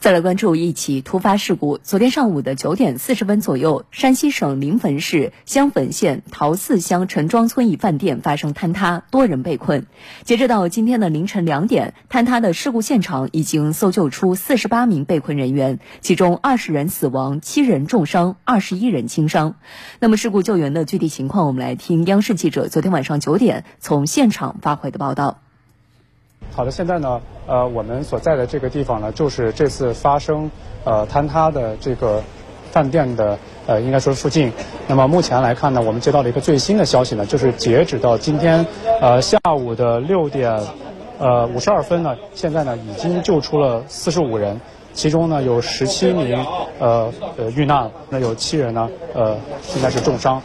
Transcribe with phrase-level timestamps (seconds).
[0.00, 1.76] 再来关注一起突发事故。
[1.78, 9.86] 昨天上午的九点四十分左右，山西省临汾市襄汾县陶寺乡陈庄村一饭店发生坍塌，多人被困。
[10.22, 19.56] 截止到今天的凌晨两点，坍塌的事故现场已经搜救出四十八名被困人员，其中二十人死亡，七人重伤，二十一人轻伤。
[19.98, 25.40] 那么事故救援的具体情况，我们来听央视记者昨天晚上九点从现场发回的报道。
[26.52, 30.50] 好的，现在呢，呃，我们所在的这个地方呢，就是这次发生
[30.84, 32.22] 呃坍塌的这个
[32.70, 34.52] 饭店的呃，应该说是附近。
[34.86, 38.66] 那么目前来看呢，我们接到了一个最新的消息呢，就是截止到今天
[39.00, 40.60] 呃下午的六点
[41.18, 44.60] 呃五十二分呢，现在呢已经救出了四十五人，
[44.92, 46.44] 其中呢有十七名
[46.78, 49.38] 呃呃遇难，那有七人呢呃
[49.74, 50.42] 应该是重伤。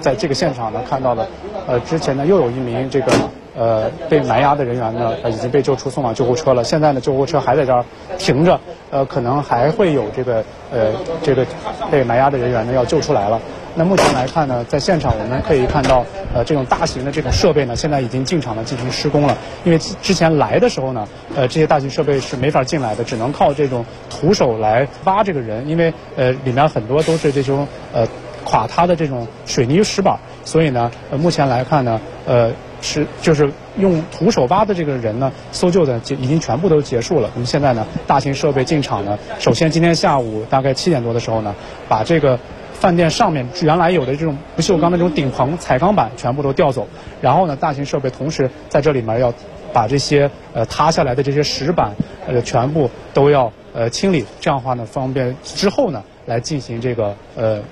[0.00, 1.26] 在这个现场呢看到了，
[1.66, 3.10] 呃之前呢又有一名这个。
[3.56, 6.64] 呃，被埋压的人员呢，已经被救出，送往救护车了。
[6.64, 7.84] 现在呢，救护车还在这儿
[8.18, 8.58] 停着，
[8.90, 10.92] 呃，可能还会有这个呃
[11.22, 11.46] 这个
[11.90, 13.40] 被埋压的人员呢要救出来了。
[13.74, 19.36] 那目前来看呢，在现场我们可以看到，呃，这种大型的这种设备呢，现在已经进场了进行施工了。
[19.64, 28.06] 因为之前来的时候呢，呃，这些大型设备是没法进来的，只能靠这种徒手来挖这个人，因为呃里面很多都是这种呃
[28.44, 32.50] 垮塌的这种水泥石板，所以呢，呃，目前来看呢，呃。
[32.82, 37.30] 是，就是用徒手挖的这个人呢，搜救的结已经全部都结束了。
[37.32, 41.54] 那么现在呢，大型设备进场呢，首先今天下午大概七点多的时候呢，
[41.88, 42.38] 把这个
[42.74, 46.88] 饭店上面原来有的这种不锈钢的这种顶棚彩钢板全部都调走，
[47.20, 49.32] 然后呢，大型设备同时在这里面要
[49.72, 51.94] 把这些呃塌下来的这些石板
[52.26, 57.62] 呃全部都要呃清理，这样的话呢，方便之后呢来进行这个呃。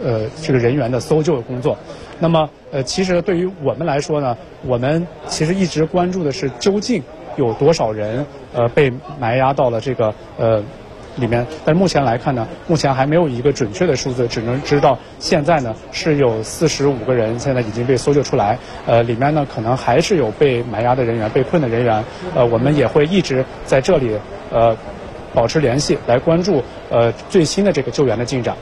[0.00, 1.76] 呃，这个人员的搜救工作，
[2.20, 7.02] 那么呃，其实对于我们来说呢，我们其实一直关注的是究竟
[7.36, 10.62] 有多少人呃被埋压到了这个呃
[11.16, 11.46] 里面。
[11.64, 18.58] 但目前来看呢，目前还没有一个准确的数字，只能知道现在呢是有四十五个人现在已经被搜救出来。
[18.86, 22.04] 呃，里面呢可能还是有被埋压的人员、被困的人员。
[22.34, 24.18] 呃，我们也会一直在这里
[24.50, 24.76] 呃
[25.32, 28.56] 保持联系，来关注呃最新的这个救援的进展。